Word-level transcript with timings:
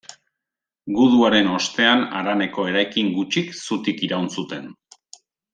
Guduaren 0.99 1.51
ostean 1.57 2.01
haraneko 2.21 2.67
eraikin 2.71 3.13
gutxik 3.19 3.55
zutik 3.67 4.05
iraun 4.09 4.29
zuten. 4.39 4.69